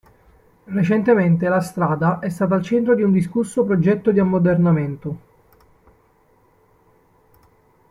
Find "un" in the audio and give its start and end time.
3.03-3.11